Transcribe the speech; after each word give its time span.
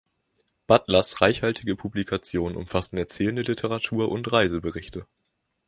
Butlers 0.65 1.21
reichhaltige 1.21 1.75
Publikationen 1.75 2.55
umfassen 2.57 2.97
erzählende 2.97 3.43
Literatur 3.43 4.11
und 4.11 4.31
Reiseberichte. 4.31 5.05